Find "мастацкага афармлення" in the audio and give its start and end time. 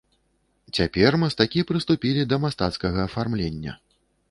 2.47-3.79